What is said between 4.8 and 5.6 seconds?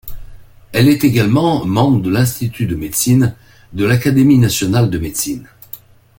de médecine.